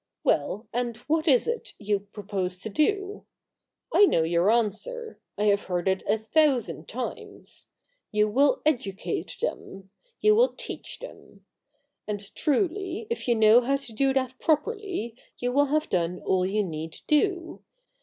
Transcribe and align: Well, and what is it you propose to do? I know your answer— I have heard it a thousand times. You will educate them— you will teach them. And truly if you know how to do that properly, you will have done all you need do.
Well, 0.23 0.67
and 0.73 0.97
what 1.05 1.27
is 1.27 1.47
it 1.47 1.75
you 1.77 1.99
propose 1.99 2.59
to 2.61 2.69
do? 2.69 3.27
I 3.93 4.07
know 4.07 4.23
your 4.23 4.49
answer— 4.49 5.19
I 5.37 5.43
have 5.43 5.65
heard 5.65 5.87
it 5.87 6.01
a 6.07 6.17
thousand 6.17 6.87
times. 6.87 7.67
You 8.11 8.27
will 8.27 8.63
educate 8.65 9.37
them— 9.41 9.91
you 10.19 10.33
will 10.33 10.53
teach 10.55 10.97
them. 10.97 11.45
And 12.07 12.33
truly 12.33 13.05
if 13.11 13.27
you 13.27 13.35
know 13.35 13.61
how 13.61 13.77
to 13.77 13.93
do 13.93 14.11
that 14.15 14.39
properly, 14.39 15.13
you 15.37 15.51
will 15.51 15.65
have 15.67 15.87
done 15.87 16.17
all 16.21 16.47
you 16.49 16.63
need 16.63 17.01
do. 17.05 17.61